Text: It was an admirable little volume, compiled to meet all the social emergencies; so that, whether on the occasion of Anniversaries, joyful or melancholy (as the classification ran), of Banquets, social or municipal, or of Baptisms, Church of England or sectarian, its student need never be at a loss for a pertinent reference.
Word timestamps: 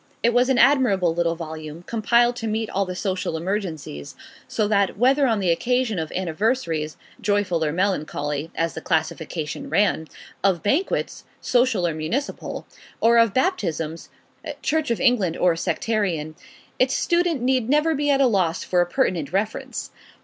It 0.23 0.33
was 0.33 0.49
an 0.49 0.57
admirable 0.57 1.13
little 1.13 1.35
volume, 1.35 1.83
compiled 1.83 2.35
to 2.37 2.47
meet 2.47 2.71
all 2.71 2.85
the 2.85 2.95
social 2.95 3.37
emergencies; 3.37 4.15
so 4.47 4.67
that, 4.67 4.97
whether 4.97 5.27
on 5.27 5.39
the 5.39 5.51
occasion 5.51 5.99
of 5.99 6.11
Anniversaries, 6.13 6.97
joyful 7.21 7.63
or 7.63 7.71
melancholy 7.71 8.49
(as 8.55 8.73
the 8.73 8.81
classification 8.81 9.69
ran), 9.69 10.07
of 10.43 10.63
Banquets, 10.63 11.23
social 11.39 11.85
or 11.85 11.93
municipal, 11.93 12.65
or 12.99 13.19
of 13.19 13.31
Baptisms, 13.35 14.09
Church 14.63 14.89
of 14.89 14.99
England 14.99 15.37
or 15.37 15.55
sectarian, 15.55 16.33
its 16.79 16.95
student 16.95 17.43
need 17.43 17.69
never 17.69 17.93
be 17.93 18.09
at 18.09 18.19
a 18.19 18.25
loss 18.25 18.63
for 18.63 18.81
a 18.81 18.87
pertinent 18.87 19.31
reference. 19.31 19.91